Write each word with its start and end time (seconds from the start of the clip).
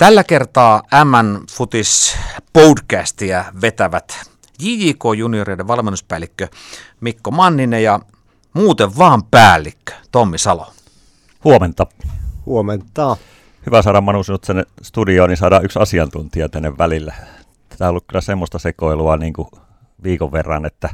Tällä 0.00 0.24
kertaa 0.24 0.82
MN 1.04 1.44
Futis 1.50 2.16
podcastia 2.52 3.44
vetävät 3.60 4.20
JJK 4.58 5.04
junioreiden 5.18 5.68
valmennuspäällikkö 5.68 6.48
Mikko 7.00 7.30
Manninen 7.30 7.82
ja 7.82 8.00
muuten 8.54 8.98
vaan 8.98 9.22
päällikkö 9.24 9.92
Tommi 10.12 10.38
Salo. 10.38 10.72
Huomenta. 11.44 11.86
Huomenta. 12.46 13.16
Hyvä 13.66 13.82
saada 13.82 14.00
Manu 14.00 14.22
sinut 14.22 14.42
tänne 14.42 14.64
studioon, 14.82 15.28
niin 15.28 15.36
saadaan 15.36 15.64
yksi 15.64 15.78
asiantuntija 15.78 16.48
tänne 16.48 16.78
välille. 16.78 17.14
Tämä 17.78 17.88
on 17.88 17.90
ollut 17.90 18.04
kyllä 18.08 18.20
semmoista 18.20 18.58
sekoilua 18.58 19.16
niin 19.16 19.32
kuin 19.32 19.48
viikon 20.02 20.32
verran, 20.32 20.66
että 20.66 20.88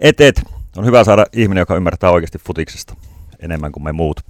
et, 0.00 0.20
et. 0.20 0.42
on 0.76 0.86
hyvä 0.86 1.04
saada 1.04 1.26
ihminen, 1.32 1.62
joka 1.62 1.76
ymmärtää 1.76 2.10
oikeasti 2.10 2.38
futiksesta 2.38 2.94
enemmän 3.40 3.72
kuin 3.72 3.84
me 3.84 3.92
muut. 3.92 4.20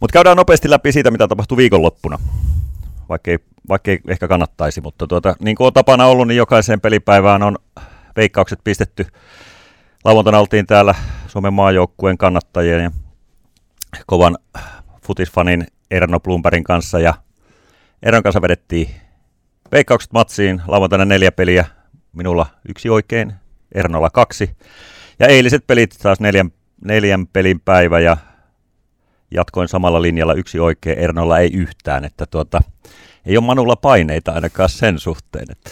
Mutta 0.00 0.12
käydään 0.12 0.36
nopeasti 0.36 0.70
läpi 0.70 0.92
siitä, 0.92 1.10
mitä 1.10 1.28
tapahtui 1.28 1.56
viikonloppuna 1.56 2.18
vaikkei, 3.08 3.38
vaikkei 3.68 4.00
ehkä 4.08 4.28
kannattaisi, 4.28 4.80
mutta 4.80 5.06
tuota, 5.06 5.36
niin 5.40 5.56
kuin 5.56 5.66
on 5.66 5.72
tapana 5.72 6.06
ollut, 6.06 6.28
niin 6.28 6.36
jokaiseen 6.36 6.80
pelipäivään 6.80 7.42
on 7.42 7.58
veikkaukset 8.16 8.60
pistetty. 8.64 9.06
Lauantaina 10.04 10.38
oltiin 10.38 10.66
täällä 10.66 10.94
Suomen 11.26 11.54
maajoukkueen 11.54 12.18
kannattajien 12.18 12.82
ja 12.82 12.90
kovan 14.06 14.38
futisfanin 15.06 15.66
Erno 15.90 16.20
Blumbergin 16.20 16.64
kanssa 16.64 17.00
ja 17.00 17.14
Ernon 18.02 18.22
kanssa 18.22 18.42
vedettiin 18.42 18.88
veikkaukset 19.72 20.12
matsiin, 20.12 20.62
lauantaina 20.66 21.04
neljä 21.04 21.32
peliä, 21.32 21.64
minulla 22.12 22.46
yksi 22.68 22.88
oikein, 22.90 23.32
Ernolla 23.74 24.10
kaksi. 24.10 24.56
Ja 25.18 25.26
eiliset 25.26 25.66
pelit 25.66 25.98
taas 26.02 26.20
neljän, 26.20 26.50
neljän 26.84 27.26
pelin 27.26 27.60
päivä 27.60 28.00
ja 28.00 28.16
jatkoin 29.34 29.68
samalla 29.68 30.02
linjalla 30.02 30.34
yksi 30.34 30.58
oikein, 30.60 30.98
Ernolla 30.98 31.38
ei 31.38 31.50
yhtään, 31.52 32.04
että 32.04 32.26
tuota, 32.26 32.60
ei 33.26 33.36
ole 33.36 33.44
Manulla 33.44 33.76
paineita 33.76 34.32
ainakaan 34.32 34.68
sen 34.68 34.98
suhteen. 34.98 35.46
Että. 35.50 35.70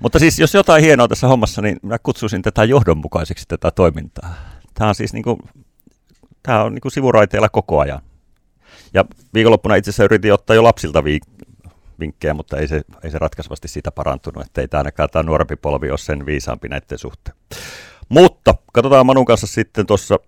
Mutta 0.00 0.18
siis 0.18 0.38
jos 0.38 0.54
jotain 0.54 0.84
hienoa 0.84 1.08
tässä 1.08 1.28
hommassa, 1.28 1.62
niin 1.62 1.76
mä 1.82 1.98
kutsuisin 1.98 2.42
tätä 2.42 2.64
johdonmukaiseksi 2.64 3.44
tätä 3.48 3.70
toimintaa. 3.70 4.34
Tämä 4.74 4.88
on 4.88 4.94
siis 4.94 5.12
niin 5.12 5.22
kuin, 5.22 5.38
tämä 6.42 6.64
on 6.64 6.74
niin 6.74 6.80
kuin 6.80 6.92
sivuraiteilla 6.92 7.48
koko 7.48 7.80
ajan. 7.80 8.00
Ja 8.94 9.04
viikonloppuna 9.34 9.74
itse 9.74 9.90
asiassa 9.90 10.04
yritin 10.04 10.32
ottaa 10.32 10.56
jo 10.56 10.62
lapsilta 10.62 11.04
vi- 11.04 11.20
vinkkejä, 12.00 12.34
mutta 12.34 12.56
ei 12.56 12.68
se, 12.68 12.82
ei 13.04 13.10
se 13.10 13.18
ratkaisevasti 13.18 13.68
siitä 13.68 13.90
parantunut, 13.90 14.46
että 14.46 14.60
ei 14.60 14.68
tämä 14.68 14.78
ainakaan 14.78 15.08
tämä 15.12 15.22
nuorempi 15.22 15.56
polvi 15.56 15.90
ole 15.90 15.98
sen 15.98 16.26
viisaampi 16.26 16.68
näiden 16.68 16.98
suhteen. 16.98 17.36
Mutta 18.08 18.54
katsotaan 18.72 19.06
Manun 19.06 19.24
kanssa 19.24 19.46
sitten 19.46 19.86
tuossa 19.86 20.18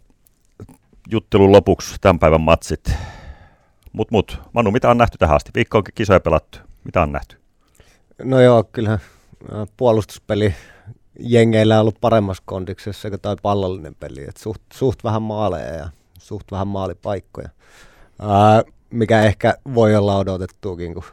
juttelun 1.11 1.53
lopuksi 1.53 1.95
tämän 2.01 2.19
päivän 2.19 2.41
matsit. 2.41 2.93
Mut, 3.93 4.11
mut. 4.11 4.41
Manu, 4.53 4.71
mitä 4.71 4.91
on 4.91 4.99
nähty 4.99 5.19
tähän 5.19 5.37
asti? 5.37 5.51
Viikko 5.55 5.79
on 5.79 5.85
kisoja 5.95 6.21
pelattu. 6.21 6.59
Mitä 6.85 7.03
on 7.03 7.13
nähty? 7.13 7.37
No 8.25 8.41
joo, 8.41 8.65
kyllä 8.65 8.99
puolustuspeli 9.77 10.55
jengeillä 11.21 11.75
on 11.75 11.81
ollut 11.81 12.01
paremmassa 12.01 12.43
kondiksessa 12.47 13.11
kuin 13.11 13.21
toi 13.21 13.37
pallollinen 13.43 13.95
peli. 13.95 14.25
Et 14.29 14.37
suht, 14.37 14.63
suht 14.73 15.05
vähän 15.05 15.23
maaleja 15.23 15.75
ja 15.75 15.89
suht 16.19 16.53
vähän 16.53 16.69
maalipaikkoja. 16.69 17.49
Ää, 18.19 18.63
mikä 18.91 19.23
ehkä 19.23 19.55
voi 19.75 19.97
olla 19.97 20.17
odotettuukin 20.17 20.95
kuin 20.95 21.05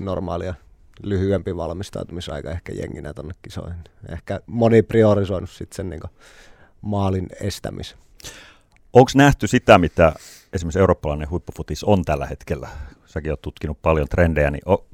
normaalia 0.00 0.54
lyhyempi 1.02 1.56
valmistautumisaika 1.56 2.50
ehkä 2.50 2.72
jenginä 2.72 3.14
tuonne 3.14 3.34
kisoihin. 3.42 3.80
Ehkä 4.08 4.40
moni 4.46 4.82
priorisoinut 4.82 5.50
sitten 5.50 5.76
sen 5.76 5.90
niin 5.90 6.00
maalin 6.80 7.26
estämisen. 7.40 7.98
Onko 8.92 9.10
nähty 9.14 9.46
sitä, 9.46 9.78
mitä 9.78 10.12
esimerkiksi 10.52 10.78
eurooppalainen 10.78 11.30
huippufutis 11.30 11.84
on 11.84 12.04
tällä 12.04 12.26
hetkellä? 12.26 12.68
Säkin 13.06 13.32
oot 13.32 13.42
tutkinut 13.42 13.82
paljon 13.82 14.08
trendejä, 14.08 14.50
niin 14.50 14.68
o, 14.68 14.86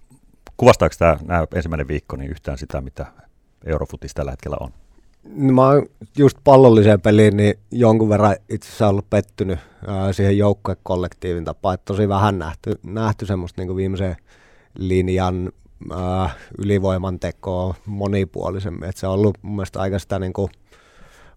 kuvastaako 0.56 0.94
tämä 0.98 1.18
nämä 1.22 1.46
ensimmäinen 1.54 1.88
viikko 1.88 2.16
niin 2.16 2.30
yhtään 2.30 2.58
sitä, 2.58 2.80
mitä 2.80 3.06
eurofutis 3.64 4.14
tällä 4.14 4.30
hetkellä 4.30 4.56
on? 4.60 4.70
No, 5.24 5.52
mä 5.52 5.66
oon 5.66 5.86
just 6.18 6.38
pallolliseen 6.44 7.00
peliin 7.00 7.36
niin 7.36 7.54
jonkun 7.70 8.08
verran 8.08 8.36
itse 8.48 8.68
asiassa 8.68 8.88
ollut 8.88 9.10
pettynyt 9.10 9.58
ää, 9.86 10.12
siihen 10.12 10.38
joukkuekollektiivin 10.38 11.44
tapaan, 11.44 11.74
että 11.74 11.84
tosi 11.84 12.08
vähän 12.08 12.38
nähty, 12.38 12.78
nähty 12.82 13.26
semmoista 13.26 13.62
niin 13.62 13.76
viimeisen 13.76 14.16
linjan 14.78 15.52
ää, 15.92 16.30
ylivoiman 16.58 17.20
tekoa 17.20 17.74
monipuolisemmin. 17.86 18.84
Et 18.88 18.96
se 18.96 19.06
on 19.06 19.14
ollut 19.14 19.38
mun 19.42 19.56
mielestä 19.56 19.80
aika 19.80 19.98
sitä 19.98 20.18
niin 20.18 20.32
kuin 20.32 20.50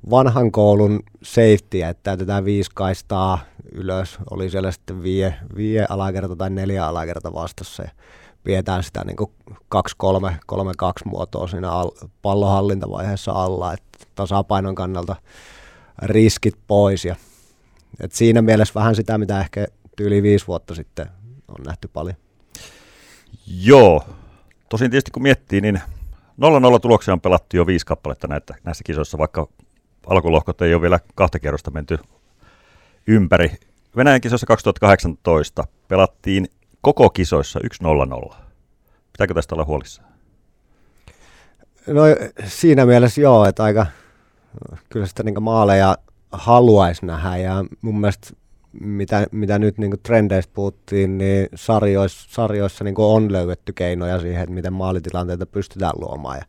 vanhan 0.09 0.51
koulun 0.51 0.99
safety, 1.23 1.81
että 1.81 2.03
täytetään 2.03 2.45
viisi 2.45 2.71
kaistaa 2.73 3.39
ylös, 3.71 4.17
oli 4.31 4.49
siellä 4.49 4.71
sitten 4.71 5.03
vie, 5.03 5.35
vie 5.55 5.85
alakerta 5.89 6.35
tai 6.35 6.49
neljä 6.49 6.87
alakerta 6.87 7.33
vastassa 7.33 7.83
ja 7.83 7.89
pidetään 8.43 8.83
sitä 8.83 9.03
niin 9.05 9.17
2-3-3-2 9.51 9.55
muotoa 11.05 11.47
siinä 11.47 11.71
al- 11.71 11.91
pallohallintavaiheessa 12.21 13.31
alla, 13.31 13.73
että 13.73 14.05
tasapainon 14.15 14.75
kannalta 14.75 15.15
riskit 16.01 16.55
pois 16.67 17.05
ja 17.05 17.15
et 17.99 18.11
siinä 18.11 18.41
mielessä 18.41 18.73
vähän 18.75 18.95
sitä, 18.95 19.17
mitä 19.17 19.39
ehkä 19.39 19.67
yli 19.99 20.23
viisi 20.23 20.47
vuotta 20.47 20.75
sitten 20.75 21.05
on 21.47 21.63
nähty 21.65 21.87
paljon. 21.87 22.15
Joo, 23.47 24.03
tosin 24.69 24.91
tietysti 24.91 25.11
kun 25.11 25.23
miettii, 25.23 25.61
niin 25.61 25.81
0-0 26.75 26.79
tuloksia 26.81 27.13
on 27.13 27.21
pelattu 27.21 27.57
jo 27.57 27.67
viisi 27.67 27.85
kappaletta 27.85 28.27
näitä, 28.27 28.55
näissä 28.63 28.83
kisoissa, 28.83 29.17
vaikka 29.17 29.47
alkulohkot 30.07 30.61
ei 30.61 30.73
ole 30.73 30.81
vielä 30.81 30.99
kahta 31.15 31.39
kerrosta 31.39 31.71
menty 31.71 31.99
ympäri. 33.07 33.51
Venäjän 33.95 34.21
kisoissa 34.21 34.47
2018 34.47 35.63
pelattiin 35.87 36.47
koko 36.81 37.09
kisoissa 37.09 37.59
1-0-0. 38.29 38.35
Pitääkö 39.11 39.33
tästä 39.33 39.55
olla 39.55 39.65
huolissaan? 39.65 40.09
No 41.87 42.01
siinä 42.45 42.85
mielessä 42.85 43.21
joo, 43.21 43.45
että 43.45 43.63
aika 43.63 43.85
kyllä 44.89 45.05
sitä 45.05 45.23
niin 45.23 45.43
maaleja 45.43 45.97
haluaisi 46.31 47.05
nähdä 47.05 47.37
ja 47.37 47.65
mun 47.81 47.99
mielestä 47.99 48.29
mitä, 48.81 49.27
mitä 49.31 49.59
nyt 49.59 49.77
niin 49.77 49.99
trendeistä 50.03 50.53
puhuttiin, 50.53 51.17
niin 51.17 51.47
sarjoissa, 51.55 52.27
sarjoissa 52.31 52.83
niin 52.83 52.95
on 52.97 53.31
löydetty 53.31 53.73
keinoja 53.73 54.19
siihen, 54.19 54.43
että 54.43 54.53
miten 54.53 54.73
maalitilanteita 54.73 55.45
pystytään 55.45 55.93
luomaan. 55.95 56.37
Ja 56.37 56.45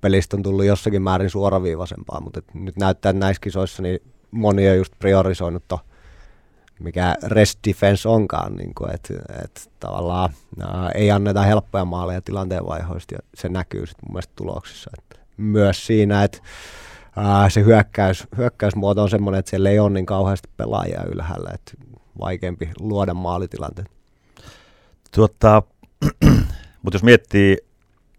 pelistä 0.00 0.36
on 0.36 0.42
tullut 0.42 0.64
jossakin 0.64 1.02
määrin 1.02 1.30
suoraviivaisempaa, 1.30 2.20
mutta 2.20 2.42
nyt 2.54 2.76
näyttää, 2.76 3.10
että 3.10 3.20
näissä 3.20 3.40
kisoissa 3.40 3.82
niin 3.82 4.00
moni 4.30 4.70
on 4.70 4.76
just 4.76 4.92
priorisoinut 4.98 5.68
to, 5.68 5.80
mikä 6.80 7.14
rest 7.22 7.58
defense 7.68 8.08
onkaan, 8.08 8.56
niin 8.56 8.72
että, 8.94 9.14
että 9.44 9.60
tavallaan 9.80 10.30
ää, 10.60 10.90
ei 10.94 11.10
anneta 11.10 11.42
helppoja 11.42 11.84
maaleja 11.84 12.22
tilanteen 12.22 12.66
vaihoista 12.66 13.14
ja 13.14 13.18
se 13.34 13.48
näkyy 13.48 13.86
sitten 13.86 14.04
mun 14.08 14.14
mielestä 14.14 14.32
tuloksissa. 14.36 14.90
Että 14.98 15.26
myös 15.36 15.86
siinä, 15.86 16.24
että 16.24 16.38
se 17.48 17.64
hyökkäys, 17.64 18.26
hyökkäysmuoto 18.36 19.02
on 19.02 19.10
semmoinen, 19.10 19.38
että 19.38 19.50
siellä 19.50 19.70
ei 19.70 19.78
ole 19.78 19.90
niin 19.90 20.06
kauheasti 20.06 20.48
pelaajia 20.56 21.04
ylhäällä, 21.14 21.50
että 21.54 21.72
vaikeampi 22.20 22.70
luoda 22.80 23.14
maalitilanteet. 23.14 23.90
Tuota, 25.14 25.62
mutta 26.82 26.94
jos 26.94 27.02
miettii 27.02 27.56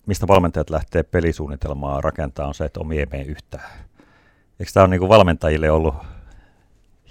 mistä 0.06 0.28
valmentajat 0.28 0.70
lähtee 0.70 1.04
pelisuunnitelmaa 1.04 2.02
rakentaa, 2.02 2.48
on 2.48 2.54
se, 2.54 2.66
että 2.66 2.80
omi 2.80 3.00
ei 3.00 3.26
yhtään. 3.28 3.70
Eikö 4.60 4.72
tämä 4.74 4.84
ole 4.84 4.98
niin 4.98 5.10
valmentajille 5.10 5.72
ollut 5.72 5.96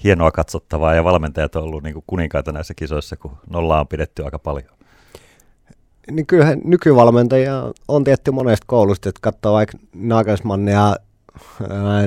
hienoa 0.04 0.30
katsottavaa 0.30 0.94
ja 0.94 1.04
valmentajat 1.04 1.56
on 1.56 1.62
ollut 1.62 1.82
niin 1.82 2.04
kuninkaita 2.06 2.52
näissä 2.52 2.74
kisoissa, 2.74 3.16
kun 3.16 3.36
nolla 3.50 3.80
on 3.80 3.88
pidetty 3.88 4.24
aika 4.24 4.38
paljon? 4.38 4.70
Niin 6.10 6.26
kyllähän 6.26 6.60
nykyvalmentajia 6.64 7.72
on 7.88 8.04
tietty 8.04 8.30
monesta 8.30 8.64
koulusta, 8.66 9.08
että 9.08 9.20
katsoo 9.22 9.52
vaikka 9.52 9.78
Nagelsmannia 9.94 10.96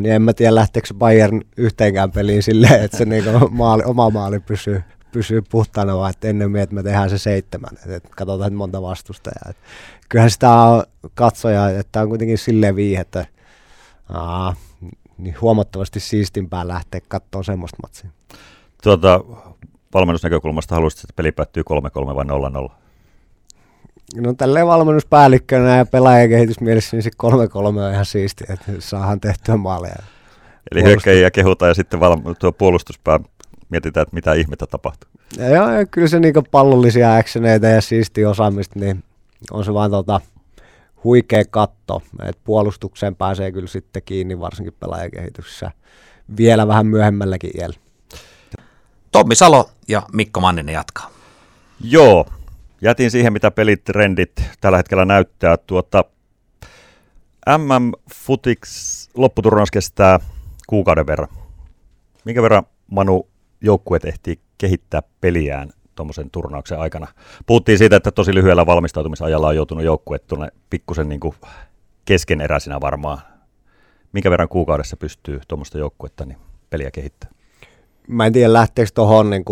niin 0.01 0.13
en 0.13 0.21
mä 0.21 0.33
tiedä 0.33 0.55
lähteekö 0.55 0.93
Bayern 0.93 1.41
yhteenkään 1.57 2.11
peliin 2.11 2.43
silleen, 2.43 2.83
että 2.83 2.97
se 2.97 3.05
niinku 3.05 3.49
maali, 3.51 3.83
oma 3.85 4.09
maali 4.09 4.39
pysyy 4.39 4.83
pysyä 5.13 5.41
puhtaana, 5.51 5.97
vaan 5.97 6.09
että 6.09 6.27
ennen 6.27 6.55
että 6.55 6.75
me 6.75 6.83
tehdään 6.83 7.09
se 7.09 7.17
seitsemän, 7.17 7.69
että, 7.73 7.95
että 7.95 8.09
katsotaan 8.15 8.47
että 8.47 8.57
monta 8.57 8.81
vastustajaa. 8.81 9.49
Että 9.49 9.63
kyllähän 10.09 10.31
sitä 10.31 10.51
on 10.51 10.83
katsoja, 11.15 11.69
että 11.69 12.01
on 12.01 12.09
kuitenkin 12.09 12.37
silleen 12.37 12.75
viihettä, 12.75 13.25
aa, 14.09 14.55
niin 15.17 15.35
huomattavasti 15.41 15.99
siistimpää 15.99 16.67
lähteä 16.67 17.01
katsoa 17.07 17.43
semmoista 17.43 17.77
matsia. 17.83 18.09
Tuota, 18.83 19.19
valmennusnäkökulmasta 19.93 20.75
haluaisit, 20.75 20.99
että 20.99 21.13
peli 21.15 21.31
päättyy 21.31 21.63
3-3 21.71 22.15
vai 22.15 22.25
0-0? 22.25 22.71
No 24.15 24.33
tälleen 24.33 24.67
valmennuspäällikkönä 24.67 25.77
ja 25.77 25.85
pelaajakehitysmielessä 25.85 26.97
niin 26.97 27.03
se 27.03 27.11
3-3 27.23 27.27
on 27.55 27.93
ihan 27.93 28.05
siisti, 28.05 28.43
että 28.49 28.71
saadaan 28.79 29.19
tehtyä 29.19 29.57
maaleja. 29.57 29.95
Eli 30.71 30.83
hyökkäjiä 30.83 31.31
kehutaan 31.31 31.69
ja 31.69 31.73
sitten 31.73 31.99
valm- 31.99 32.35
tuo 32.39 32.51
puolustuspää 32.51 33.19
mietitään, 33.73 34.01
että 34.01 34.15
mitä 34.15 34.33
ihmettä 34.33 34.65
tapahtuu. 34.67 35.09
Ja 35.37 35.49
joo, 35.49 35.71
ja 35.71 35.85
kyllä 35.85 36.07
se 36.07 36.19
niinku 36.19 36.43
pallollisia 36.51 37.15
actioneita 37.15 37.67
ja 37.67 37.81
siisti 37.81 38.25
osaamista, 38.25 38.79
niin 38.79 39.03
on 39.51 39.65
se 39.65 39.73
vaan 39.73 39.91
tota, 39.91 40.21
huikea 41.03 41.43
katto, 41.49 42.01
että 42.23 42.41
puolustukseen 42.43 43.15
pääsee 43.15 43.51
kyllä 43.51 43.67
sitten 43.67 44.01
kiinni, 44.05 44.39
varsinkin 44.39 44.75
pelaajakehityksessä, 44.79 45.71
vielä 46.37 46.67
vähän 46.67 46.85
myöhemmälläkin 46.85 47.51
iällä. 47.57 47.75
Tommi 49.11 49.35
Salo 49.35 49.69
ja 49.87 50.01
Mikko 50.13 50.39
Manninen 50.39 50.73
jatkaa. 50.73 51.09
Joo, 51.81 52.25
Jätin 52.83 53.11
siihen, 53.11 53.33
mitä 53.33 53.51
pelitrendit 53.51 54.31
tällä 54.61 54.77
hetkellä 54.77 55.05
näyttää. 55.05 55.57
Tuota, 55.57 56.03
MM 57.57 57.91
Futix 58.13 58.59
lopputurnaus 59.15 59.71
kestää 59.71 60.19
kuukauden 60.67 61.07
verran. 61.07 61.27
Minkä 62.25 62.41
verran 62.41 62.63
Manu 62.91 63.27
joukkueet 63.63 64.05
ehtii 64.05 64.39
kehittää 64.57 65.03
peliään 65.21 65.69
tuommoisen 65.95 66.29
turnauksen 66.31 66.79
aikana? 66.79 67.07
Puhuttiin 67.45 67.77
siitä, 67.77 67.95
että 67.95 68.11
tosi 68.11 68.33
lyhyellä 68.33 68.65
valmistautumisajalla 68.65 69.47
on 69.47 69.55
joutunut 69.55 69.83
joukkueet 69.83 70.27
tuonne 70.27 70.47
pikkusen 70.69 71.09
niin 71.09 71.19
keskeneräisinä 72.05 72.81
varmaan. 72.81 73.17
Minkä 74.13 74.31
verran 74.31 74.49
kuukaudessa 74.49 74.97
pystyy 74.97 75.39
tuommoista 75.47 75.77
joukkuetta 75.77 76.25
niin 76.25 76.37
peliä 76.69 76.91
kehittämään? 76.91 77.35
Mä 78.07 78.25
en 78.25 78.33
tiedä 78.33 78.53
lähteekö 78.53 78.91
tuohon 78.93 79.29
niin 79.29 79.45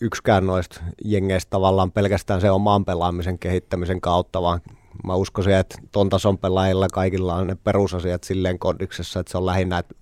yksikään 0.00 0.46
noista 0.46 0.80
jengeistä 1.04 1.50
tavallaan 1.50 1.92
pelkästään 1.92 2.40
se 2.40 2.50
oman 2.50 2.84
pelaamisen 2.84 3.38
kehittämisen 3.38 4.00
kautta, 4.00 4.42
vaan 4.42 4.60
mä 5.04 5.14
uskoisin, 5.14 5.54
että 5.54 5.78
ton 5.92 6.08
tason 6.08 6.38
pelaajilla 6.38 6.88
kaikilla 6.92 7.34
on 7.34 7.46
ne 7.46 7.54
perusasiat 7.54 8.24
silleen 8.24 8.58
kondiksessa, 8.58 9.20
että 9.20 9.30
se 9.30 9.38
on 9.38 9.46
lähinnä, 9.46 9.78
että 9.78 9.94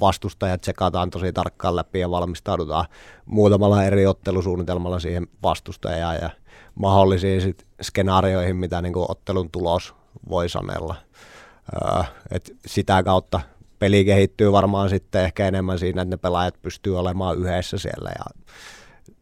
vastustajat 0.00 0.60
tsekataan 0.60 1.10
tosi 1.10 1.32
tarkkaan 1.32 1.76
läpi 1.76 2.00
ja 2.00 2.10
valmistaudutaan 2.10 2.84
muutamalla 3.24 3.84
eri 3.84 4.06
ottelusuunnitelmalla 4.06 4.98
siihen 4.98 5.26
vastustajaan 5.42 6.16
ja 6.22 6.30
mahdollisiin 6.74 7.40
sit 7.40 7.66
skenaarioihin, 7.82 8.56
mitä 8.56 8.82
niin 8.82 8.92
ottelun 8.96 9.50
tulos 9.50 9.94
voi 10.28 10.48
sanella. 10.48 10.94
Öö, 11.74 12.02
et 12.30 12.56
sitä 12.66 13.02
kautta 13.02 13.40
peli 13.78 14.04
kehittyy 14.04 14.52
varmaan 14.52 14.90
sitten 14.90 15.24
ehkä 15.24 15.48
enemmän 15.48 15.78
siinä, 15.78 16.02
että 16.02 16.16
ne 16.16 16.16
pelaajat 16.16 16.62
pystyy 16.62 16.98
olemaan 16.98 17.38
yhdessä 17.38 17.78
siellä 17.78 18.10
ja 18.18 18.24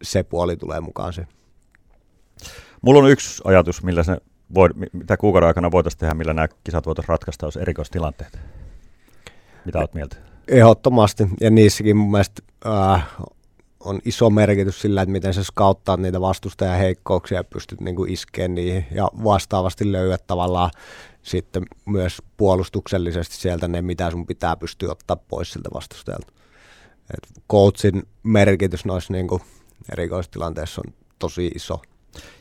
se 0.02 0.22
puoli 0.22 0.56
tulee 0.56 0.80
mukaan 0.80 1.12
se. 1.12 1.26
Mulla 2.82 3.00
on 3.00 3.10
yksi 3.10 3.42
ajatus, 3.44 3.82
millä 3.82 4.02
se 4.02 4.16
voi, 4.54 4.68
mitä 4.92 5.16
kuukauden 5.16 5.46
aikana 5.46 5.70
voitaisiin 5.70 6.00
tehdä, 6.00 6.14
millä 6.14 6.34
nämä 6.34 6.48
kisat 6.64 6.86
voitaisiin 6.86 7.08
ratkaista, 7.08 7.46
jos 7.46 7.56
erikoistilanteet. 7.56 8.38
Mitä 9.64 9.78
olet 9.78 9.94
mieltä? 9.94 10.16
Ehdottomasti, 10.48 11.28
ja 11.40 11.50
niissäkin 11.50 11.96
mun 11.96 12.10
mielestä 12.10 12.42
äh, 12.66 13.06
on 13.80 13.98
iso 14.04 14.30
merkitys 14.30 14.80
sillä, 14.80 15.02
että 15.02 15.12
miten 15.12 15.34
sä 15.34 15.44
skauttaa 15.44 15.96
niitä 15.96 16.20
vastustajan 16.20 16.78
heikkouksia 16.78 17.38
ja 17.38 17.44
pystyt 17.44 17.80
niinku 17.80 18.04
iskeen 18.04 18.54
niihin, 18.54 18.86
ja 18.90 19.10
vastaavasti 19.24 19.92
löydät 19.92 20.26
tavallaan 20.26 20.70
sitten 21.22 21.62
myös 21.86 22.22
puolustuksellisesti 22.36 23.36
sieltä 23.36 23.68
ne, 23.68 23.82
mitä 23.82 24.10
sun 24.10 24.26
pitää 24.26 24.56
pystyä 24.56 24.90
ottaa 24.90 25.16
pois 25.16 25.52
siltä 25.52 25.68
vastustajalta. 25.74 26.32
Et 27.10 27.42
coachin 27.50 28.02
merkitys 28.22 28.84
noissa 28.84 29.12
niinku 29.12 29.40
erikoistilanteissa 29.92 30.82
on 30.86 30.94
tosi 31.18 31.46
iso. 31.54 31.82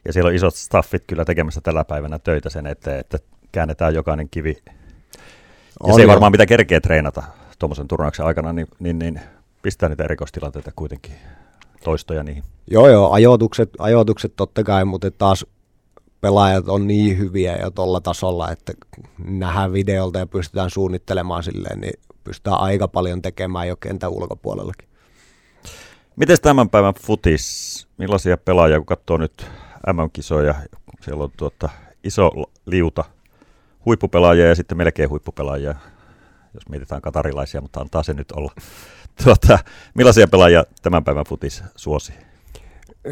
Ja 0.05 0.13
siellä 0.13 0.27
on 0.27 0.35
isot 0.35 0.55
staffit 0.55 1.03
kyllä 1.07 1.25
tekemässä 1.25 1.61
tällä 1.61 1.83
päivänä 1.83 2.19
töitä 2.19 2.49
sen 2.49 2.67
eteen, 2.67 2.99
että 2.99 3.17
käännetään 3.51 3.93
jokainen 3.93 4.29
kivi. 4.29 4.57
Ja 4.67 4.73
on 5.79 5.95
se 5.95 6.01
ei 6.01 6.07
varmaan 6.07 6.31
mitä 6.31 6.45
kerkeä 6.45 6.81
treenata 6.81 7.23
tuommoisen 7.59 7.87
turnauksen 7.87 8.25
aikana, 8.25 8.53
niin, 8.53 8.67
niin, 8.79 8.99
niin 8.99 9.21
pistää 9.61 9.89
niitä 9.89 10.03
erikoistilanteita 10.03 10.71
kuitenkin 10.75 11.13
toistoja 11.83 12.23
niihin. 12.23 12.43
Joo, 12.71 12.89
joo, 12.89 13.11
ajoitukset, 13.11 13.69
ajoitukset 13.79 14.33
totta 14.35 14.63
kai, 14.63 14.85
mutta 14.85 15.11
taas 15.11 15.45
pelaajat 16.21 16.67
on 16.67 16.87
niin 16.87 17.17
hyviä 17.17 17.57
jo 17.61 17.71
tuolla 17.71 18.01
tasolla, 18.01 18.51
että 18.51 18.73
nähdään 19.17 19.73
videolta 19.73 20.19
ja 20.19 20.27
pystytään 20.27 20.69
suunnittelemaan 20.69 21.43
silleen, 21.43 21.81
niin 21.81 21.99
pystytään 22.23 22.59
aika 22.59 22.87
paljon 22.87 23.21
tekemään 23.21 23.67
jo 23.67 23.75
kentän 23.75 24.11
ulkopuolellakin. 24.11 24.86
Miten 26.17 26.37
tämän 26.41 26.69
päivän 26.69 26.93
futis, 26.93 27.87
millaisia 27.97 28.37
pelaajia, 28.37 28.77
kun 28.77 28.85
katsoo 28.85 29.17
nyt 29.17 29.45
MM-kisoja, 29.93 30.55
siellä 31.01 31.23
on 31.23 31.31
tuota, 31.37 31.69
iso 32.03 32.31
liuta 32.65 33.03
huippupelaajia 33.85 34.47
ja 34.47 34.55
sitten 34.55 34.77
melkein 34.77 35.09
huippupelaajia, 35.09 35.75
jos 36.53 36.69
mietitään 36.69 37.01
katarilaisia, 37.01 37.61
mutta 37.61 37.79
antaa 37.79 38.03
se 38.03 38.13
nyt 38.13 38.31
olla. 38.31 38.51
Tuota, 39.23 39.59
millaisia 39.93 40.27
pelaajia 40.27 40.63
tämän 40.81 41.03
päivän 41.03 41.25
futis 41.25 41.63
suosi? 41.75 42.13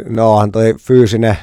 No 0.10 0.34
onhan 0.34 0.52
toi 0.52 0.74
fyysinen, 0.80 1.38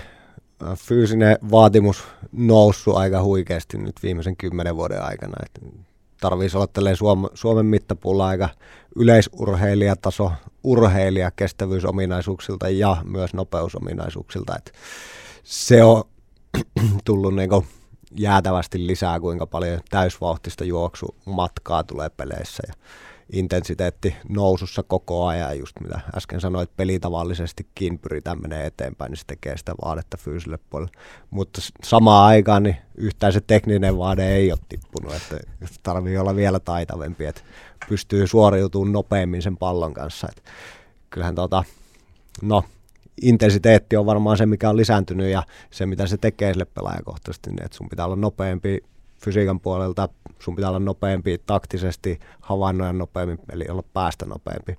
fyysinen 0.76 1.38
vaatimus 1.50 2.04
noussut 2.32 2.96
aika 2.96 3.22
huikeasti 3.22 3.78
nyt 3.78 3.96
viimeisen 4.02 4.36
kymmenen 4.36 4.76
vuoden 4.76 5.02
aikana. 5.02 5.34
Et 5.42 5.74
tarvitsisi 6.22 6.56
olla 6.56 6.94
Suom- 6.94 7.30
Suomen 7.34 7.66
mittapuulla 7.66 8.26
aika 8.26 8.48
yleisurheilijataso, 8.96 10.32
urheilija 10.64 11.30
kestävyysominaisuuksilta 11.30 12.68
ja 12.68 12.96
myös 13.04 13.34
nopeusominaisuuksilta. 13.34 14.56
Et 14.56 14.72
se 15.44 15.84
on 15.84 16.04
tullut 17.04 17.34
niinku 17.34 17.64
jäätävästi 18.16 18.86
lisää, 18.86 19.20
kuinka 19.20 19.46
paljon 19.46 19.80
täysvauhtista 19.90 20.64
juoksumatkaa 20.64 21.84
tulee 21.84 22.08
peleissä. 22.08 22.62
Ja 22.68 22.74
intensiteetti 23.32 24.16
nousussa 24.28 24.82
koko 24.82 25.26
ajan, 25.26 25.58
just 25.58 25.80
mitä 25.80 26.00
äsken 26.16 26.40
sanoit, 26.40 26.76
pelitavallisestikin 26.76 27.98
pyritään 27.98 28.42
menee 28.42 28.66
eteenpäin, 28.66 29.10
niin 29.10 29.18
se 29.18 29.24
tekee 29.26 29.56
sitä 29.56 29.74
vaadetta 29.84 30.16
fyysille 30.16 30.58
puolelle. 30.70 30.92
Mutta 31.30 31.60
samaan 31.84 32.26
aikaan 32.26 32.62
niin 32.62 32.76
yhtään 32.94 33.32
se 33.32 33.40
tekninen 33.40 33.98
vaade 33.98 34.36
ei 34.36 34.52
ole 34.52 34.58
tippunut, 34.68 35.14
että 35.14 35.38
tarvii 35.82 36.18
olla 36.18 36.36
vielä 36.36 36.60
taitavempi, 36.60 37.24
että 37.24 37.42
pystyy 37.88 38.26
suoriutumaan 38.26 38.92
nopeammin 38.92 39.42
sen 39.42 39.56
pallon 39.56 39.94
kanssa. 39.94 40.28
Että 40.30 40.50
kyllähän 41.10 41.34
tota, 41.34 41.64
no, 42.42 42.64
intensiteetti 43.22 43.96
on 43.96 44.06
varmaan 44.06 44.36
se, 44.36 44.46
mikä 44.46 44.70
on 44.70 44.76
lisääntynyt 44.76 45.30
ja 45.30 45.42
se, 45.70 45.86
mitä 45.86 46.06
se 46.06 46.16
tekee 46.16 46.52
sille 46.52 46.64
pelaajakohtaisesti, 46.64 47.50
niin 47.50 47.64
että 47.64 47.76
sun 47.76 47.88
pitää 47.88 48.06
olla 48.06 48.16
nopeampi 48.16 48.84
fysiikan 49.24 49.60
puolelta, 49.60 50.08
sun 50.38 50.56
pitää 50.56 50.70
olla 50.70 50.78
nopeampi 50.78 51.38
taktisesti, 51.46 52.20
havainnoida 52.40 52.92
nopeammin, 52.92 53.38
eli 53.52 53.64
olla 53.68 53.82
päästä 53.92 54.26
nopeampi 54.26 54.78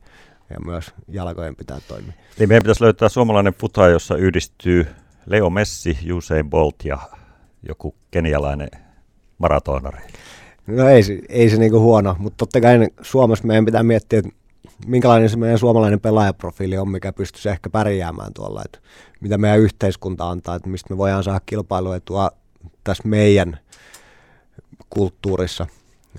ja 0.49 0.59
myös 0.65 0.93
jalkojen 1.07 1.55
pitää 1.55 1.77
toimia. 1.87 2.13
Eli 2.37 2.47
meidän 2.47 2.63
pitäisi 2.63 2.83
löytää 2.83 3.09
suomalainen 3.09 3.53
futa, 3.53 3.87
jossa 3.87 4.15
yhdistyy 4.15 4.87
Leo 5.25 5.49
Messi, 5.49 5.97
Usain 6.13 6.49
Bolt 6.49 6.85
ja 6.85 6.97
joku 7.67 7.95
kenialainen 8.11 8.69
maratonari. 9.37 10.01
No 10.67 10.89
ei, 10.89 11.01
ei 11.29 11.49
se 11.49 11.57
niinku 11.57 11.79
huono, 11.79 12.15
mutta 12.19 12.37
totta 12.37 12.61
kai 12.61 12.87
Suomessa 13.01 13.47
meidän 13.47 13.65
pitää 13.65 13.83
miettiä, 13.83 14.19
että 14.19 14.31
minkälainen 14.87 15.29
se 15.29 15.37
meidän 15.37 15.59
suomalainen 15.59 15.99
pelaajaprofiili 15.99 16.77
on, 16.77 16.89
mikä 16.89 17.13
pystyisi 17.13 17.49
ehkä 17.49 17.69
pärjäämään 17.69 18.33
tuolla, 18.33 18.61
että 18.65 18.79
mitä 19.21 19.37
meidän 19.37 19.59
yhteiskunta 19.59 20.29
antaa, 20.29 20.55
että 20.55 20.69
mistä 20.69 20.93
me 20.93 20.97
voidaan 20.97 21.23
saada 21.23 21.41
kilpailuetua 21.45 22.31
tässä 22.83 23.03
meidän 23.07 23.59
kulttuurissa. 24.89 25.67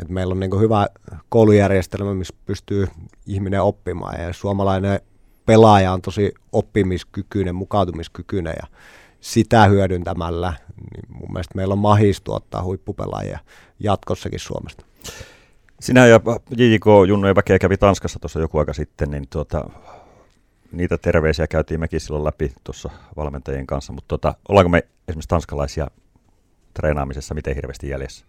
Et 0.00 0.08
meillä 0.08 0.32
on 0.32 0.40
niin 0.40 0.60
hyvä 0.60 0.86
koulujärjestelmä, 1.28 2.14
missä 2.14 2.34
pystyy 2.46 2.86
ihminen 3.26 3.62
oppimaan 3.62 4.22
ja 4.22 4.32
suomalainen 4.32 5.00
pelaaja 5.46 5.92
on 5.92 6.02
tosi 6.02 6.34
oppimiskykyinen, 6.52 7.54
mukautumiskykyinen 7.54 8.54
ja 8.62 8.66
sitä 9.20 9.66
hyödyntämällä, 9.66 10.52
niin 10.76 11.20
mun 11.20 11.32
mielestä 11.32 11.54
meillä 11.54 11.72
on 11.72 11.78
mahis 11.78 12.20
tuottaa 12.20 12.62
huippupelaajia 12.62 13.38
jatkossakin 13.80 14.40
Suomesta. 14.40 14.84
Sinä 15.80 16.06
ja 16.06 16.20
JJK 16.56 16.84
Junno 17.08 17.28
ja 17.28 17.34
Väkeä 17.34 17.58
kävi 17.58 17.76
Tanskassa 17.76 18.18
tuossa 18.18 18.40
joku 18.40 18.58
aika 18.58 18.72
sitten, 18.72 19.10
niin 19.10 19.28
tuota, 19.30 19.70
niitä 20.72 20.98
terveisiä 20.98 21.46
käytiin 21.46 21.80
mekin 21.80 22.00
silloin 22.00 22.24
läpi 22.24 22.52
tuossa 22.64 22.90
valmentajien 23.16 23.66
kanssa, 23.66 23.92
mutta 23.92 24.08
tuota, 24.08 24.34
ollaanko 24.48 24.68
me 24.68 24.82
esimerkiksi 25.08 25.28
tanskalaisia 25.28 25.90
treenaamisessa 26.74 27.34
miten 27.34 27.54
hirveästi 27.54 27.88
jäljessä? 27.88 28.24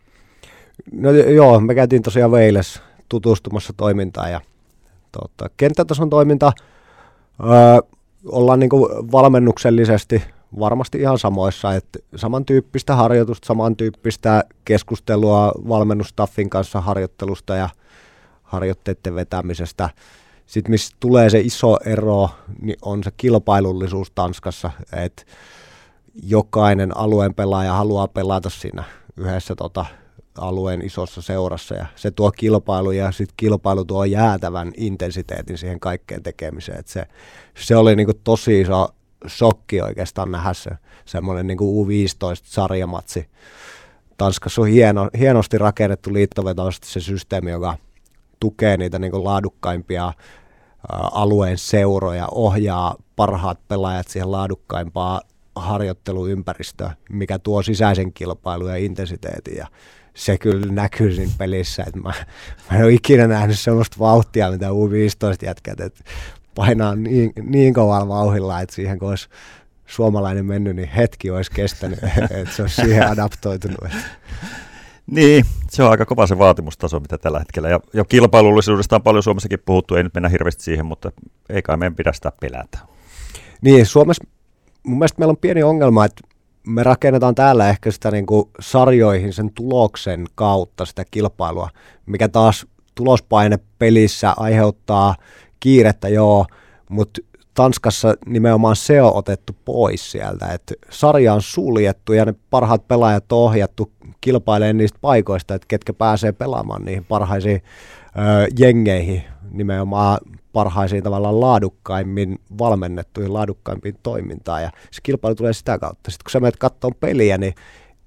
No 0.91 1.12
joo, 1.12 1.60
me 1.60 1.75
käytiin 1.75 2.01
tosiaan 2.01 2.32
Veiles 2.32 2.82
tutustumassa 3.10 3.74
toimintaan 3.77 4.32
ja 4.32 4.41
tota, 5.12 5.50
kenttätason 5.58 6.10
toiminta 6.10 6.51
öö, 7.44 7.98
ollaan 8.25 8.60
niinku 8.60 8.89
valmennuksellisesti 9.12 10.24
varmasti 10.60 11.00
ihan 11.00 11.20
samoissa, 11.20 11.75
että 11.75 12.00
samantyyppistä 12.15 12.96
harjoitusta, 12.96 13.48
samantyyppistä 13.48 14.44
keskustelua 14.65 15.51
valmennustaffin 15.67 16.50
kanssa 16.50 16.82
harjoittelusta 16.82 17.55
ja 17.55 17.70
harjoitteiden 18.44 19.15
vetämisestä. 19.15 19.89
Sitten 20.46 20.72
missä 20.72 20.96
tulee 21.00 21.29
se 21.29 21.39
iso 21.39 21.77
ero, 21.86 22.29
niin 22.62 22.77
on 22.82 23.03
se 23.03 23.12
kilpailullisuus 23.17 24.12
Tanskassa, 24.12 24.72
että 24.94 25.24
jokainen 26.24 26.98
alueen 26.98 27.34
pelaaja 27.34 27.74
haluaa 27.74 28.08
pelata 28.08 28.50
siinä 28.50 28.84
yhdessä 29.17 29.55
tota, 29.55 29.86
alueen 30.38 30.82
isossa 30.82 31.22
seurassa 31.22 31.75
ja 31.75 31.86
se 31.96 32.12
tuo 32.12 32.32
kilpailu 32.32 32.92
ja 32.92 33.12
sitten 33.12 33.34
kilpailu 33.38 33.86
tuo 33.86 34.06
jäätävän 34.06 34.72
intensiteetin 34.77 35.58
siihen 35.58 35.80
kaikkeen 35.80 36.24
tekemiseen. 36.24 36.80
Et 36.80 36.88
se, 36.88 37.06
se 37.58 37.75
oli 37.75 37.96
niinku 37.96 38.13
tosi 38.24 38.62
iso 38.62 38.88
shokki 39.27 39.82
oikeastaan 39.82 40.32
nähdä 40.32 40.54
se 40.54 40.72
semmoinen 41.06 41.48
niinku 41.48 41.86
U15-sarjamatsi. 41.86 43.25
Tanskassa 44.18 44.62
on 44.62 44.68
hieno, 44.68 45.10
hienosti 45.20 45.58
rakennettu 45.58 46.13
liittovetoisesti 46.13 46.88
se 46.88 47.00
systeemi, 47.00 47.51
joka 47.51 47.77
tukee 48.39 48.77
niitä 48.77 49.00
niinku 49.00 49.24
laadukkaimpia 49.24 50.13
alueen 51.12 51.58
seuroja, 51.58 52.27
ohjaa 52.32 52.96
parhaat 53.15 53.60
pelaajat 53.68 54.08
siihen 54.08 54.32
laadukkaimpaan 54.32 55.22
harjoitteluympäristö, 55.56 56.89
mikä 57.10 57.39
tuo 57.39 57.63
sisäisen 57.63 58.13
kilpailun 58.13 58.70
ja 58.70 58.75
intensiteetin. 58.75 59.58
Ja 59.58 59.68
se 60.15 60.38
kyllä 60.38 60.74
näkyy 60.74 61.15
siinä 61.15 61.31
pelissä. 61.38 61.84
Että 61.88 62.00
mä, 62.00 62.13
mä 62.72 62.77
en 62.77 62.84
ole 62.84 62.93
ikinä 62.93 63.27
nähnyt 63.27 63.60
sellaista 63.60 63.95
vauhtia, 64.00 64.51
mitä 64.51 64.69
U15 64.69 65.45
jätkät, 65.45 65.79
että 65.79 66.03
painaa 66.55 66.95
niin, 66.95 67.34
niin 67.43 67.74
kovalla 67.74 68.07
vauhilla, 68.07 68.62
että 68.62 68.75
siihen 68.75 69.00
kun 69.00 69.10
olisi 69.10 69.29
suomalainen 69.86 70.45
mennyt, 70.45 70.75
niin 70.75 70.89
hetki 70.89 71.31
olisi 71.31 71.51
kestänyt, 71.51 72.00
että 72.31 72.55
se 72.55 72.62
olisi 72.62 72.81
siihen 72.81 73.07
adaptoitunut. 73.07 73.91
Niin, 75.07 75.45
se 75.69 75.84
on 75.84 75.91
aika 75.91 76.05
kova 76.05 76.27
se 76.27 76.38
vaatimustaso, 76.38 77.00
mitä 77.00 77.17
tällä 77.17 77.39
hetkellä. 77.39 77.69
Ja, 77.69 77.79
ja 77.93 78.05
kilpailullisuudesta 78.05 78.95
on 78.95 79.03
paljon 79.03 79.24
Suomessakin 79.24 79.60
puhuttu, 79.65 79.95
ei 79.95 80.03
nyt 80.03 80.13
mennä 80.13 80.29
hirveästi 80.29 80.63
siihen, 80.63 80.86
mutta 80.86 81.12
ei 81.50 81.62
kai 81.62 81.77
meidän 81.77 81.95
pidä 81.95 82.13
sitä 82.13 82.31
pelätä. 82.41 82.77
Niin, 83.62 83.86
Suomessa 83.86 84.24
mun 84.84 84.98
mielestä 84.98 85.19
meillä 85.19 85.31
on 85.31 85.38
pieni 85.38 85.63
ongelma, 85.63 86.05
että 86.05 86.25
me 86.67 86.84
rakennetaan 86.84 87.36
täällä 87.36 87.69
ehkä 87.69 87.91
sitä 87.91 88.12
niin 88.12 88.25
kuin 88.25 88.50
sarjoihin 88.60 89.34
sen 89.34 89.51
tuloksen 89.53 90.25
kautta 90.36 90.86
sitä 90.86 91.05
kilpailua, 91.12 91.69
mikä 92.05 92.27
taas 92.29 92.65
tulospaine 92.95 93.60
pelissä 93.79 94.34
aiheuttaa 94.38 95.15
kiirettä, 95.60 96.10
joo, 96.10 96.45
mutta 96.89 97.22
Tanskassa 97.53 98.15
nimenomaan 98.25 98.75
se 98.75 99.01
on 99.01 99.15
otettu 99.15 99.55
pois 99.65 100.12
sieltä, 100.12 100.53
että 100.53 100.74
sarja 100.89 101.34
on 101.34 101.41
suljettu 101.41 102.13
ja 102.13 102.25
ne 102.25 102.34
parhaat 102.50 102.88
pelaajat 102.88 103.31
on 103.31 103.39
ohjattu 103.39 103.91
kilpailemaan 104.22 104.77
niistä 104.77 105.00
paikoista, 105.01 105.55
että 105.55 105.65
ketkä 105.67 105.93
pääsee 105.93 106.31
pelaamaan 106.31 106.86
niihin 106.86 107.05
parhaisiin 107.05 107.62
ö, 108.17 108.48
jengeihin, 108.60 109.24
nimenomaan 109.51 110.17
parhaisiin 110.53 111.03
tavallaan 111.03 111.39
laadukkaimmin 111.39 112.39
valmennettuihin, 112.57 113.34
laadukkaimpiin 113.34 113.98
toimintaan 114.03 114.63
ja 114.63 114.72
se 114.91 115.01
kilpailu 115.03 115.36
tulee 115.36 115.53
sitä 115.53 115.79
kautta. 115.79 116.12
Sitten 116.12 116.24
kun 116.24 116.31
sä 116.31 116.39
menet 116.39 116.57
katsomaan 116.57 116.98
peliä, 117.00 117.38
niin 117.38 117.53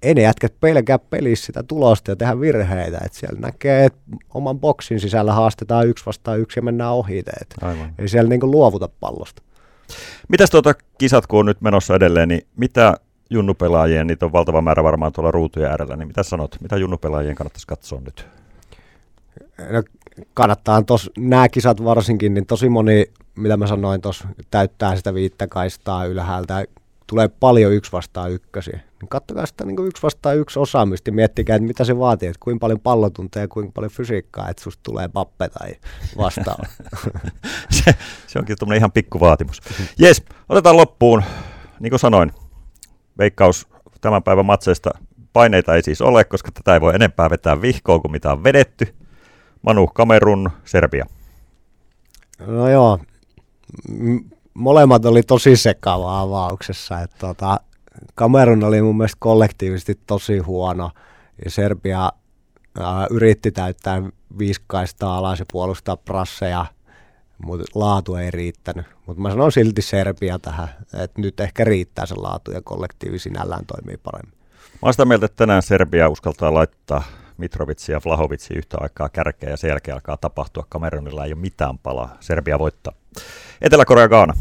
ei 0.03 0.15
ne 0.15 0.23
jätkät 0.23 0.55
pelkää 0.61 0.99
pelissä 0.99 1.47
sitä 1.47 1.63
tulosta 1.63 2.11
ja 2.11 2.17
tehdä 2.17 2.41
virheitä. 2.41 2.99
Et 3.05 3.13
siellä 3.13 3.41
näkee, 3.41 3.85
että 3.85 3.99
oman 4.35 4.61
boksin 4.61 5.01
sisällä 5.01 5.33
haastetaan 5.33 5.89
yksi 5.89 6.07
vastaan 6.07 6.41
yksi 6.41 6.59
ja 6.59 6.63
mennään 6.63 6.93
ohi. 6.93 7.23
Aivan. 7.63 7.93
Ei 7.99 8.09
siellä 8.09 8.29
niinku 8.29 8.51
luovuta 8.51 8.89
pallosta. 9.01 9.43
Mitäs 10.29 10.51
tuota 10.51 10.75
kisat, 10.99 11.27
kun 11.27 11.41
on 11.41 11.47
nyt 11.47 11.61
menossa 11.61 11.95
edelleen, 11.95 12.29
niin 12.29 12.47
mitä 12.57 12.95
junnupelaajien, 13.31 14.07
niitä 14.07 14.27
on 14.27 14.33
valtava 14.33 14.61
määrä 14.61 14.85
varmaan 14.85 15.13
tuolla 15.13 15.31
ruutujen 15.31 15.71
äärellä, 15.71 15.97
niin 15.97 16.09
mitä 16.09 16.23
sanot, 16.23 16.57
mitä 16.61 16.77
junnupelaajien 16.77 17.35
kannattaisi 17.35 17.67
katsoa 17.67 18.01
nyt? 18.01 18.27
No, 19.71 19.83
kannattaa 20.35 20.83
tos, 20.83 21.11
nämä 21.19 21.49
kisat 21.49 21.85
varsinkin, 21.85 22.35
niin 22.35 22.47
tosi 22.47 22.69
moni, 22.69 23.07
mitä 23.37 23.57
mä 23.57 23.67
sanoin 23.67 24.01
tuossa, 24.01 24.29
täyttää 24.51 24.97
sitä 24.97 25.15
viittä 25.15 25.47
kaistaa 25.47 26.05
ylhäältä 26.05 26.65
tulee 27.09 27.29
paljon 27.29 27.73
yksi 27.73 27.93
vastaan 27.93 28.31
ykkösiä. 28.31 28.81
Niin 29.01 29.09
kattokaa 29.09 29.47
sitä 29.47 29.65
niin 29.65 29.87
yksi 29.87 30.03
vastaan 30.03 30.37
yksi 30.37 30.59
osaamista 30.59 31.09
ja 31.09 31.15
miettikää, 31.15 31.57
että 31.57 31.67
mitä 31.67 31.85
se 31.85 31.99
vaatii, 31.99 32.29
että 32.29 32.41
kuinka 32.41 32.61
paljon 32.61 32.81
pallotunteja 32.81 33.45
ja 33.45 33.49
kuinka 33.49 33.73
paljon 33.73 33.93
fysiikkaa, 33.93 34.49
että 34.49 34.63
susta 34.63 34.81
tulee 34.83 35.09
pappe 35.09 35.49
tai 35.49 35.75
vastaava. 36.17 36.63
se, 37.71 37.95
se 38.27 38.39
onkin 38.39 38.57
tuommoinen 38.59 38.79
ihan 38.79 38.93
pikku 38.93 39.21
vaatimus. 39.21 39.61
Jes, 39.99 40.23
otetaan 40.49 40.77
loppuun. 40.77 41.23
Niin 41.81 41.91
kuin 41.91 42.01
sanoin, 42.01 42.33
veikkaus 43.19 43.69
tämän 44.01 44.23
päivän 44.23 44.47
matseista 44.47 44.91
paineita 45.33 45.75
ei 45.75 45.83
siis 45.83 46.01
ole, 46.01 46.25
koska 46.25 46.53
tätä 46.53 46.75
ei 46.75 46.81
voi 46.81 46.95
enempää 46.95 47.31
vetää 47.31 47.63
vihkoon 47.63 48.01
kuin 48.01 48.13
mitä 48.13 48.33
on 48.33 48.45
vedetty. 48.45 48.95
Manu, 49.63 49.87
Kamerun, 49.87 50.51
Serbia. 50.65 51.07
No 52.47 52.69
joo, 52.69 52.99
molemmat 54.55 55.05
oli 55.05 55.23
tosi 55.23 55.57
sekava 55.57 56.21
avauksessa. 56.21 57.01
Että 57.01 57.17
tota, 57.19 57.61
Kamerun 58.15 58.65
oli 58.65 58.83
mun 58.83 58.97
mielestä 58.97 59.17
kollektiivisesti 59.21 60.01
tosi 60.07 60.39
huono 60.39 60.91
ja 61.45 61.51
Serbia 61.51 62.13
ää, 62.81 63.07
yritti 63.11 63.53
täyttää 63.53 64.03
viiskaista 64.39 65.17
alas 65.17 65.39
ja 65.39 65.47
puolustaa 65.53 65.97
prasseja, 65.97 66.67
mutta 67.45 67.65
laatu 67.75 68.15
ei 68.15 68.31
riittänyt. 68.31 68.87
Mutta 69.07 69.23
mä 69.23 69.31
sanon 69.31 69.53
silti 69.53 69.83
Serbia 69.83 70.39
tähän, 70.39 70.69
että 70.95 71.21
nyt 71.21 71.41
ehkä 71.41 71.65
riittää 71.65 72.07
se 72.07 72.15
laatu 72.15 72.51
ja 72.51 72.63
kollektiivi 72.63 73.19
sinällään 73.19 73.67
toimii 73.67 73.97
paremmin. 73.97 74.39
Mä 74.73 74.79
oon 74.83 74.93
sitä 74.93 75.05
mieltä, 75.05 75.27
että 75.27 75.37
tänään 75.37 75.63
Serbia 75.63 76.09
uskaltaa 76.09 76.55
laittaa 76.55 77.03
Mitrovitsi 77.39 77.93
ja 77.93 78.01
Vlahovitsi 78.05 78.55
yhtä 78.55 78.79
aikaa 78.81 79.09
kärkeä 79.09 79.51
ja 79.51 79.57
sen 79.57 79.69
jälkeen 79.69 79.95
alkaa 79.95 80.17
tapahtua. 80.17 80.67
Kamerunilla 80.69 81.25
ei 81.25 81.33
ole 81.33 81.41
mitään 81.41 81.79
palaa. 81.79 82.17
Serbia 82.21 82.59
voittaa. 82.59 82.93
Etelä-Korea 83.61 84.09
Gaana. 84.09 84.35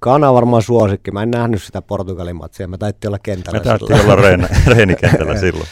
Gaana 0.00 0.28
on 0.28 0.34
varmaan 0.34 0.62
suosikki. 0.62 1.10
Mä 1.10 1.22
en 1.22 1.30
nähnyt 1.30 1.62
sitä 1.62 1.82
Portugalin 1.82 2.36
matsia. 2.36 2.68
Mä 2.68 2.78
taittiin 2.78 3.08
olla 3.08 3.18
kentällä 3.18 3.58
Me 3.58 3.64
taittiin 3.64 4.00
olla 4.00 4.16
reen, 4.16 4.48
reenikentällä 4.76 5.40
silloin. 5.40 5.68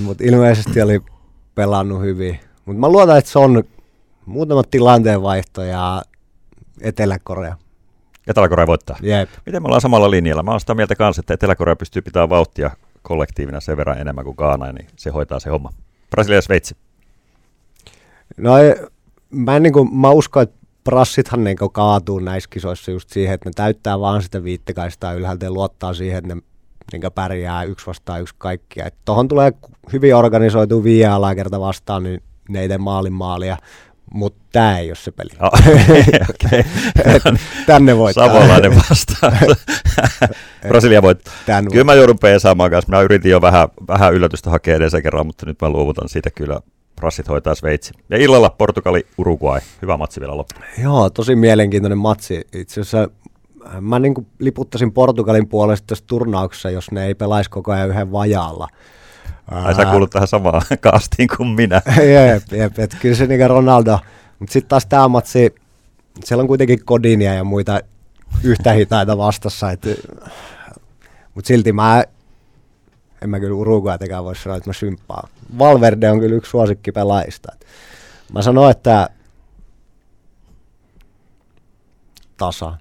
Mutta 0.00 0.24
ilmeisesti 0.26 0.82
oli 0.82 1.00
pelannut 1.54 2.02
hyvin. 2.02 2.40
Mutta 2.64 2.80
mä 2.80 2.88
luotan, 2.88 3.18
että 3.18 3.30
se 3.30 3.38
on 3.38 3.64
muutama 4.26 4.62
tilanteenvaihto 4.70 5.62
ja 5.62 6.02
Etelä-Korea. 6.80 7.56
Etelä-Korea 8.26 8.66
voittaa. 8.66 8.96
Jep. 9.02 9.30
Miten 9.46 9.62
me 9.62 9.66
ollaan 9.66 9.80
samalla 9.80 10.10
linjalla? 10.10 10.42
Mä 10.42 10.50
oon 10.50 10.60
sitä 10.60 10.74
mieltä 10.74 10.94
kanssa, 10.94 11.20
että 11.20 11.34
Etelä-Korea 11.34 11.76
pystyy 11.76 12.02
pitämään 12.02 12.28
vauhtia 12.28 12.70
kollektiivina 13.04 13.60
sen 13.60 13.76
verran 13.76 13.98
enemmän 13.98 14.24
kuin 14.24 14.34
Gaana, 14.38 14.72
niin 14.72 14.86
se 14.96 15.10
hoitaa 15.10 15.40
se 15.40 15.50
homma. 15.50 15.72
Brasilia 16.10 16.38
ja 16.38 16.42
Sveitsi. 16.42 16.76
No 18.36 18.52
mä, 19.30 19.56
en, 19.56 19.62
niin 19.62 19.72
kuin, 19.72 19.96
mä 19.96 20.10
uskon, 20.10 20.42
että 20.42 20.56
prassithan 20.84 21.44
niin 21.44 21.56
kaatuu 21.72 22.18
näissä 22.18 22.50
kisoissa 22.50 22.90
just 22.90 23.10
siihen, 23.10 23.34
että 23.34 23.48
ne 23.48 23.52
täyttää 23.54 24.00
vaan 24.00 24.22
sitä 24.22 24.44
viittekaistaa 24.44 25.12
ylhäältä 25.12 25.46
ja 25.46 25.50
luottaa 25.50 25.94
siihen, 25.94 26.18
että 26.18 26.34
ne 26.34 26.40
niin 26.92 27.12
pärjää 27.14 27.64
yksi 27.64 27.86
vastaan 27.86 28.22
yksi 28.22 28.34
kaikkia. 28.38 28.88
Tuohon 29.04 29.28
tulee 29.28 29.52
hyvin 29.92 30.16
organisoitu 30.16 30.84
viie 30.84 31.08
kerta 31.36 31.60
vastaan, 31.60 32.02
niin 32.02 32.22
ne 32.48 32.60
ei 32.60 32.68
tee 32.68 32.78
maalin 32.78 33.12
maalia, 33.12 33.56
mutta 34.14 34.42
tämä 34.52 34.78
ei 34.78 34.88
ole 34.88 34.96
se 34.96 35.10
peli. 35.10 35.30
Oh, 35.40 35.50
okay. 36.30 36.62
Tänne 37.66 37.96
voittaa. 37.98 38.26
Savolainen 38.26 38.76
vastaan. 38.76 39.38
Brasilia 40.68 41.02
voittaa. 41.02 41.34
Kyllä 41.72 41.84
mä 41.84 41.94
joudun 41.94 42.18
peesaamaan 42.18 42.70
kanssa. 42.70 42.92
Mä 42.92 43.00
yritin 43.00 43.30
jo 43.30 43.40
vähän, 43.40 43.68
vähän 43.88 44.14
yllätystä 44.14 44.50
hakea 44.50 44.76
edessä 44.76 45.02
kerran, 45.02 45.26
mutta 45.26 45.46
nyt 45.46 45.62
mä 45.62 45.70
luovutan 45.70 46.08
siitä 46.08 46.30
kyllä 46.30 46.60
Rassit 47.00 47.28
hoitaa 47.28 47.54
Sveitsi. 47.54 47.92
Ja 48.10 48.16
illalla 48.16 48.50
Portugali, 48.50 49.06
Uruguay. 49.18 49.60
Hyvä 49.82 49.96
matsi 49.96 50.20
vielä 50.20 50.36
loppu. 50.36 50.54
Joo, 50.82 51.10
tosi 51.10 51.36
mielenkiintoinen 51.36 51.98
matsi. 51.98 52.46
Itse 52.52 52.80
asiassa 52.80 53.08
mä 53.80 53.98
niin 53.98 54.14
liputtasin 54.38 54.92
Portugalin 54.92 55.48
puolesta 55.48 55.86
tässä 55.86 56.04
turnauksessa, 56.06 56.70
jos 56.70 56.90
ne 56.90 57.06
ei 57.06 57.14
pelaisi 57.14 57.50
koko 57.50 57.72
ajan 57.72 57.88
yhden 57.88 58.12
vajaalla. 58.12 58.68
Ai 59.50 59.74
sä 59.74 59.84
kuulut 59.84 60.10
tähän 60.10 60.28
samaan 60.28 60.62
kaastiin 60.80 61.28
kuin 61.36 61.48
minä. 61.48 61.82
jep, 62.14 62.42
jep, 62.52 62.78
että 62.78 62.96
kyllä 63.00 63.16
se 63.16 63.26
niin 63.26 63.50
Ronaldo. 63.50 63.98
Mutta 64.38 64.52
sitten 64.52 64.68
taas 64.68 64.86
tämä 64.86 65.08
matsi, 65.08 65.54
siellä 66.24 66.42
on 66.42 66.48
kuitenkin 66.48 66.84
Kodinia 66.84 67.34
ja 67.34 67.44
muita 67.44 67.80
yhtä 68.42 68.72
hitaita 68.72 69.18
vastassa. 69.18 69.66
Mutta 71.34 71.48
silti 71.48 71.72
mä 71.72 72.04
en 73.22 73.30
mä 73.30 73.40
kyllä 73.40 73.54
Uruguaytekään 73.54 74.24
voi 74.24 74.36
sanoa, 74.36 74.56
että 74.56 74.70
mä 74.70 74.74
symppaan. 74.74 75.28
Valverde 75.58 76.10
on 76.10 76.20
kyllä 76.20 76.36
yksi 76.36 76.50
suosikki 76.50 76.92
pelaajista. 76.92 77.52
Mä 78.32 78.42
sanoin, 78.42 78.70
että 78.70 79.08
tasa. 82.36 82.78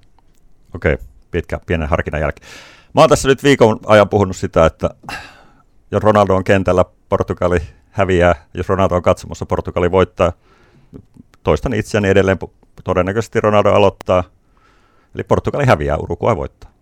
Okei, 0.76 0.94
okay. 0.94 1.06
pitkä, 1.32 1.60
pienen 1.66 1.90
harkinnan 1.90 2.22
jälkeen. 2.22 2.48
Mä 2.94 3.02
oon 3.02 3.10
tässä 3.10 3.28
nyt 3.28 3.44
viikon 3.44 3.80
ajan 3.86 4.10
puhunut 4.10 4.38
sitä, 4.38 4.66
että 4.66 4.90
jos 5.94 6.04
Ronaldo 6.04 6.36
on 6.36 6.44
kentällä, 6.44 6.86
Portugali 7.10 7.60
häviää. 7.92 8.36
Jos 8.54 8.70
Ronaldo 8.70 8.96
on 8.96 9.02
katsomassa, 9.02 9.46
Portugali 9.46 9.92
voittaa. 9.92 10.32
Toistan 11.44 11.74
itseäni 11.74 12.10
edelleen, 12.10 12.38
todennäköisesti 12.84 13.42
Ronaldo 13.42 13.74
aloittaa. 13.74 14.24
Eli 15.16 15.24
Portugali 15.24 15.66
häviää, 15.66 15.98
Uruguay 15.98 16.36
voittaa. 16.36 16.73